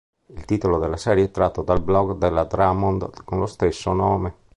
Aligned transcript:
Il 0.33 0.45
titolo 0.45 0.79
della 0.79 0.97
serie 0.97 1.25
è 1.25 1.29
tratto 1.29 1.61
dal 1.61 1.79
blog 1.79 2.17
della 2.17 2.43
Drummond 2.45 3.23
con 3.23 3.37
lo 3.37 3.45
stesso 3.45 3.93
nome. 3.93 4.35